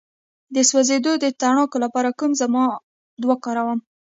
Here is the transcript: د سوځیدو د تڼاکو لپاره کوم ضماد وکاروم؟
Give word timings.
د 0.55 0.57
سوځیدو 0.69 1.11
د 1.23 1.25
تڼاکو 1.41 1.77
لپاره 1.85 2.09
کوم 2.19 2.31
ضماد 2.41 3.21
وکاروم؟ 3.29 3.79